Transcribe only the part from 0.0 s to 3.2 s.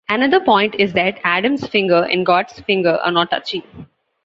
Another point is that Adam's finger and God's finger are